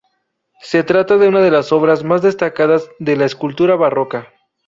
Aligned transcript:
Se 0.61 0.81
trata 0.83 1.17
de 1.19 1.27
una 1.27 1.41
de 1.41 1.51
las 1.51 1.71
obras 1.71 2.03
más 2.03 2.23
destacadas 2.23 2.89
de 2.97 3.15
la 3.15 3.25
escultura 3.25 3.75
barroca. 3.75 4.29